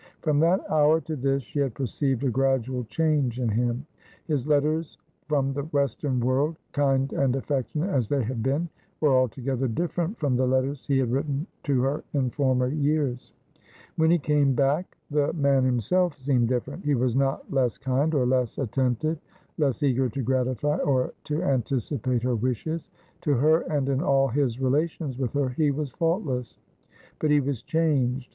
[0.23, 3.85] From that hour to this she had perceived a gradual change in him.
[4.25, 8.67] His letters from the Western world, kind and affectionate as they had been,
[8.99, 13.31] were altogether different from the letters he had written to her in former years.
[13.95, 16.83] "When he came back the man himself seemed different.
[16.83, 19.19] He was not less kind, or less attentive,
[19.59, 22.89] less eager to gratify and to anticipate her wishes.
[23.21, 26.57] To her, and in all his relations with her, he was faultless:
[27.19, 28.29] but he was changed.